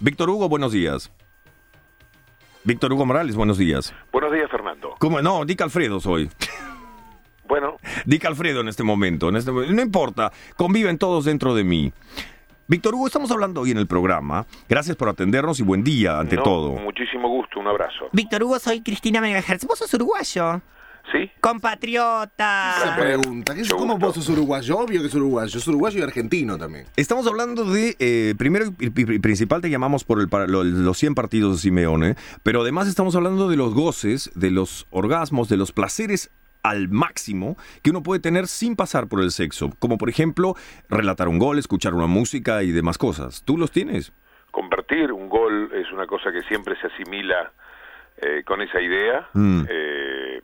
[0.00, 1.12] Víctor Hugo, buenos días.
[2.64, 3.94] Víctor Hugo Morales, buenos días.
[4.10, 4.96] Buenos días, Fernando.
[4.98, 5.22] ¿Cómo?
[5.22, 6.30] No, Dick Alfredo soy.
[7.46, 7.76] Bueno,
[8.06, 9.28] Dick Alfredo en este momento.
[9.28, 11.92] En este, no importa, conviven todos dentro de mí.
[12.66, 14.46] Víctor Hugo, estamos hablando hoy en el programa.
[14.66, 16.70] Gracias por atendernos y buen día ante no, todo.
[16.72, 18.08] muchísimo gusto, un abrazo.
[18.12, 19.66] Víctor Hugo, soy Cristina Megahertz.
[19.66, 20.62] Vos sos uruguayo.
[21.12, 21.30] ¿Sí?
[21.40, 22.74] Compatriota.
[22.78, 23.54] Esa pregunta.
[23.54, 24.78] ¿qué es- ¿Cómo vos sos uruguayo?
[24.78, 25.58] Obvio que es uruguayo.
[25.58, 26.86] Es uruguayo y argentino también.
[26.96, 30.64] Estamos hablando de, eh, primero y y- y principal te llamamos por el, para lo-
[30.64, 35.48] los 100 partidos de Simeone, pero además estamos hablando de los goces, de los orgasmos,
[35.48, 36.30] de los placeres
[36.62, 40.54] al máximo que uno puede tener sin pasar por el sexo, como por ejemplo
[40.88, 43.42] relatar un gol, escuchar una música y demás cosas.
[43.44, 44.12] ¿Tú los tienes?
[44.50, 47.52] Convertir un gol es una cosa que siempre se asimila
[48.18, 49.28] eh, con esa idea.
[49.32, 49.64] Mm.
[49.68, 50.42] Eh,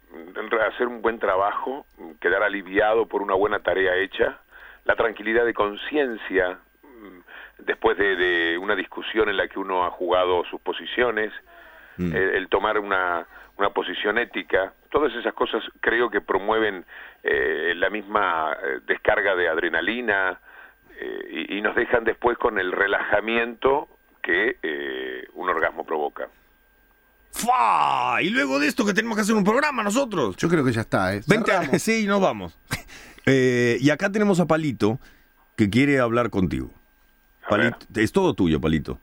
[0.67, 1.87] hacer un buen trabajo,
[2.21, 4.39] quedar aliviado por una buena tarea hecha,
[4.85, 9.91] la tranquilidad de conciencia mm, después de, de una discusión en la que uno ha
[9.91, 11.33] jugado sus posiciones,
[12.01, 12.17] Mm.
[12.17, 13.27] el, el tomar una,
[13.59, 16.85] una posición ética, todas esas cosas creo que promueven
[17.23, 20.41] eh, la misma eh, descarga de adrenalina
[20.99, 23.89] eh, y, y nos dejan después con el relajamiento
[24.23, 24.57] que
[25.35, 26.29] un orgasmo provoca.
[27.33, 28.21] ¡Fa!
[28.23, 30.37] Y luego de esto que tenemos que hacer un programa nosotros.
[30.37, 31.23] Yo creo que ya está, ¿eh?
[31.27, 31.83] Vente, a- Cerramos.
[31.83, 32.59] sí, nos vamos.
[33.27, 34.99] Eh, y acá tenemos a Palito
[35.57, 36.71] que quiere hablar contigo.
[37.49, 38.99] Palito, es todo tuyo, Palito.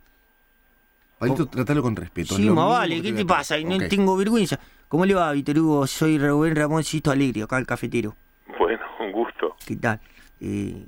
[1.20, 2.36] Palito, tratalo con respeto.
[2.36, 3.58] es Sí, más vale, ¿qué te pasa?
[3.58, 4.60] Y no tengo vergüenza.
[4.88, 5.88] ¿Cómo le va, Víctor Hugo?
[5.88, 8.16] Soy Rubén Ramoncito Alegre, acá el cafetero.
[8.60, 9.56] Bueno, un gusto.
[9.66, 10.00] ¿Qué tal?
[10.40, 10.86] Eh,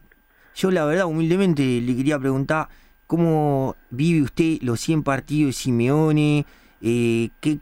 [0.56, 2.70] yo, la verdad, humildemente le quería preguntar
[3.08, 6.46] cómo vive usted los 100 partidos de Simeone.
[6.82, 7.60] Eh, ¿qué,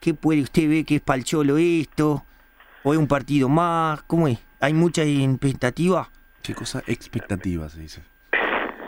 [0.00, 2.24] qué, puede usted ver que es palcholo esto?
[2.82, 4.02] ¿O es un partido más?
[4.04, 4.38] ¿Cómo es?
[4.60, 6.08] ¿Hay mucha expectativa?
[6.42, 6.82] ¿Qué cosa?
[6.86, 8.02] Expectativa se dice.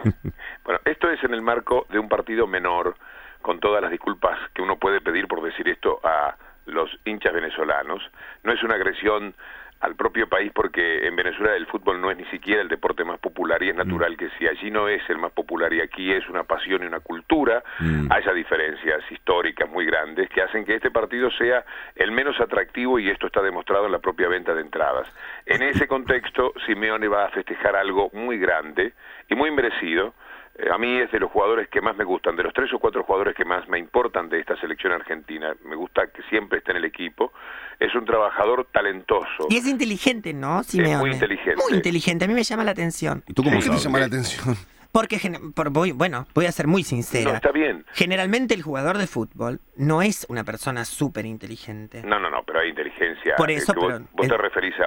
[0.64, 2.96] Bueno, esto es en el marco de un partido menor,
[3.40, 6.36] con todas las disculpas que uno puede pedir por decir esto a
[6.66, 8.02] los hinchas venezolanos.
[8.44, 9.34] No es una agresión
[9.82, 13.18] al propio país porque en Venezuela el fútbol no es ni siquiera el deporte más
[13.18, 16.28] popular y es natural que si allí no es el más popular y aquí es
[16.28, 18.10] una pasión y una cultura, Mm.
[18.12, 21.64] haya diferencias históricas muy grandes que hacen que este partido sea
[21.96, 25.08] el menos atractivo y esto está demostrado en la propia venta de entradas.
[25.46, 28.92] En ese contexto, Simeone va a festejar algo muy grande
[29.28, 30.14] y muy merecido.
[30.58, 32.78] Eh, a mí es de los jugadores que más me gustan, de los tres o
[32.78, 35.54] cuatro jugadores que más me importan de esta selección argentina.
[35.64, 37.32] Me gusta que siempre esté en el equipo.
[37.78, 39.46] Es un trabajador talentoso.
[39.48, 40.98] Y es inteligente, ¿no, Simeone?
[40.98, 41.56] muy inteligente.
[41.56, 43.22] Muy inteligente, a mí me llama la atención.
[43.26, 44.56] ¿Y tú cómo ¿Por qué te llama la atención?
[44.92, 45.18] Porque,
[45.56, 47.32] por- voy, bueno, voy a ser muy No, sincera.
[47.36, 47.84] está bien.
[47.94, 52.02] Generalmente el jugador de fútbol no es una persona súper inteligente.
[52.04, 53.36] No, no, no, pero hay inteligencia.
[53.36, 54.84] Por Eh, eso, vos, te referís a,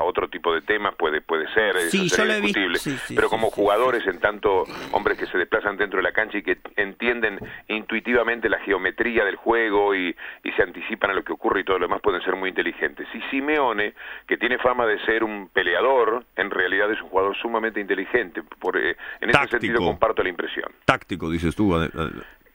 [0.00, 2.78] a otro tipo de temas, puede puede ser, Sí, yo lo he visto, discutible.
[2.78, 6.38] sí, sí, pero como jugadores, en tanto hombres que se desplazan dentro de la cancha
[6.38, 10.14] y que entienden intuitivamente la geometría del juego y,
[10.44, 13.06] y se anticipan a lo que ocurre y todo lo demás, pueden ser muy inteligentes.
[13.12, 13.94] Y Simeone,
[14.28, 18.42] que tiene fama de ser un peleador, en realidad es un jugador sumamente inteligente.
[18.60, 19.72] Por, eh, en ese Táctico.
[19.72, 20.70] sentido comparto la impresión.
[20.84, 21.74] Táctico, dices tú.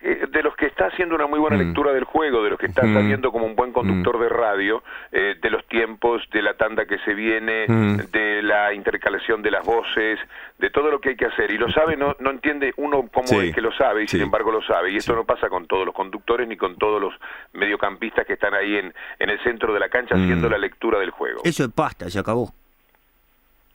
[0.05, 1.59] Eh, de los que está haciendo una muy buena Mm.
[1.61, 2.93] lectura del juego, de los que está Mm.
[2.93, 4.83] sabiendo como un buen conductor de radio,
[5.13, 7.97] eh, de los tiempos, de la tanda que se viene, Mm.
[8.11, 10.19] de la intercalación de las voces,
[10.59, 11.51] de todo lo que hay que hacer.
[11.51, 13.37] Y lo sabe, no, no entiende uno cómo Sí.
[13.47, 14.91] es que lo sabe, y sin embargo lo sabe.
[14.91, 17.13] Y esto no pasa con todos los conductores ni con todos los
[17.53, 20.23] mediocampistas que están ahí en, en el centro de la cancha Mm.
[20.23, 21.41] haciendo la lectura del juego.
[21.45, 22.51] Eso es pasta, se acabó.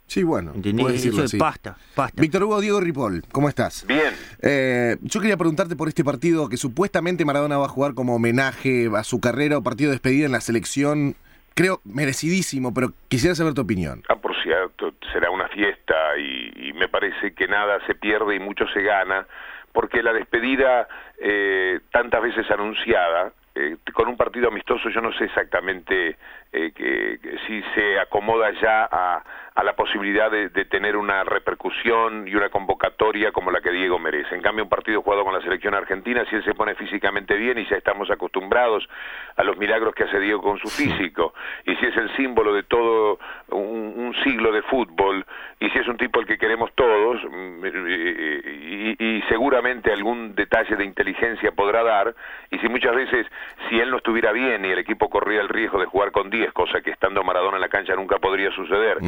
[0.08, 0.52] Sí, bueno.
[0.54, 0.82] ¿Entendés?
[0.82, 1.38] puedes Eso decirlo es así.
[1.38, 2.20] pasta, pasta.
[2.20, 3.86] Víctor Hugo, Diego Ripoll, ¿cómo estás?
[3.86, 4.12] Bien.
[4.42, 8.88] Eh, yo quería preguntarte por este partido que supuestamente Maradona va a jugar como homenaje
[8.96, 11.14] a su carrera o partido de despedida en la selección.
[11.54, 14.02] Creo merecidísimo, pero quisiera saber tu opinión.
[14.08, 18.40] Ah, por cierto, será una fiesta y, y me parece que nada se pierde y
[18.40, 19.26] mucho se gana,
[19.72, 20.88] porque la despedida
[21.20, 26.16] eh, tantas veces anunciada, eh, con un partido amistoso yo no sé exactamente
[26.52, 29.22] eh, que, que si se acomoda ya a,
[29.58, 33.98] a la posibilidad de, de tener una repercusión y una convocatoria como la que Diego
[33.98, 34.36] merece.
[34.36, 37.58] En cambio, un partido jugado con la selección argentina, si él se pone físicamente bien
[37.58, 38.88] y ya estamos acostumbrados
[39.36, 41.34] a los milagros que hace Diego con su físico,
[41.64, 43.18] y si es el símbolo de todo
[43.48, 45.26] un, un siglo de fútbol,
[45.58, 50.36] y si es un tipo al que queremos todos, mm, y, y- y seguramente algún
[50.36, 52.14] detalle de inteligencia podrá dar,
[52.52, 53.26] y si muchas veces,
[53.68, 56.52] si él no estuviera bien y el equipo corría el riesgo de jugar con 10,
[56.52, 58.98] cosa que estando Maradona en la cancha nunca podría suceder,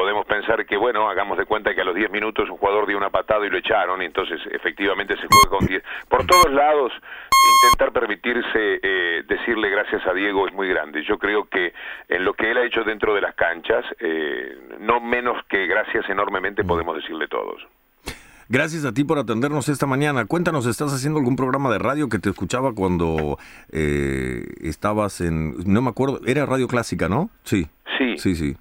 [0.00, 2.96] podemos pensar que, bueno, hagamos de cuenta que a los 10 minutos un jugador dio
[2.96, 5.82] una patada y lo echaron, y entonces efectivamente se juega con 10.
[6.08, 6.90] Por todos lados,
[7.66, 11.04] intentar permitirse eh, decirle gracias a Diego es muy grande.
[11.06, 11.74] Yo creo que
[12.08, 16.08] en lo que él ha hecho dentro de las canchas, eh, no menos que gracias
[16.08, 17.60] enormemente podemos decirle todos.
[18.48, 20.24] Gracias a ti por atendernos esta mañana.
[20.24, 23.38] Cuéntanos, ¿estás haciendo algún programa de radio que te escuchaba cuando
[23.70, 25.56] eh, estabas en...
[25.66, 27.28] No me acuerdo, era Radio Clásica, ¿no?
[27.44, 27.68] Sí.
[27.98, 28.56] Sí, Sí, sí.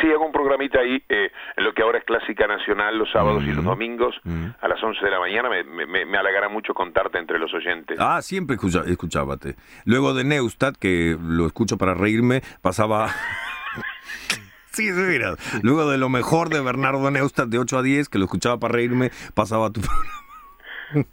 [0.00, 3.42] Sí, hago un programita ahí eh, en lo que ahora es Clásica Nacional los sábados
[3.44, 3.68] y los Mm.
[3.68, 4.46] domingos Mm.
[4.60, 5.48] a las 11 de la mañana.
[5.50, 7.98] Me, me, me halagará mucho contarte entre los oyentes.
[8.00, 9.56] Ah, siempre escucha, escuchábate.
[9.84, 13.08] Luego de Neustadt, que lo escucho para reírme, pasaba...
[14.72, 15.34] sí, sí, mira.
[15.62, 18.72] Luego de lo mejor de Bernardo Neustadt de 8 a 10, que lo escuchaba para
[18.74, 19.80] reírme, pasaba tu
[20.92, 21.08] programa.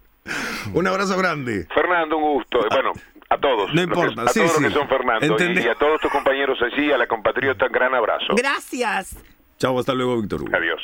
[0.73, 1.67] un abrazo grande.
[1.73, 2.59] Fernando, un gusto.
[2.71, 2.91] Bueno,
[3.29, 3.69] a todos.
[3.73, 4.61] No los que- importa, a sí, todos sí.
[4.63, 5.25] los que son Fernando.
[5.25, 8.33] Y, a todos tus compañeros allí, a la compatriota, gran abrazo.
[8.35, 9.15] Gracias.
[9.57, 10.55] Chao, hasta luego, Víctor Hugo.
[10.55, 10.81] Adiós.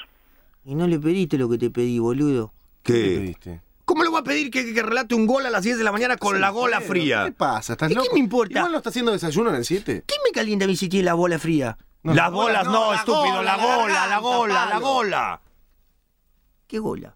[0.63, 2.51] Y no le pediste lo que te pedí, boludo.
[2.83, 3.00] ¿Qué ¿Qué?
[3.18, 3.62] pediste?
[3.86, 5.92] ¿Cómo le voy a pedir que, que relate un gol a las 10 de la
[5.92, 7.31] mañana con la gola ¿Qué fría?
[7.38, 7.74] pasa?
[7.74, 8.13] ¿Estás ¿Y qué loco?
[8.13, 8.57] me importa?
[8.59, 10.03] Igual no está haciendo desayuno en el 7.
[10.07, 11.77] ¿Qué me calienta a mí si tiene la bola fría?
[12.01, 15.42] Las bolas no, la estúpido, gola, la la gola, la garganta, gola, la gola.
[16.68, 17.13] ¿Qué gola?